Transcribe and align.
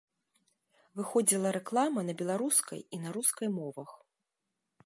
Выходзіла 1.01 1.51
рэклама 1.59 2.05
на 2.09 2.13
беларускай 2.23 2.79
і 2.97 3.03
на 3.07 3.15
рускай 3.19 3.47
мовах. 3.59 3.89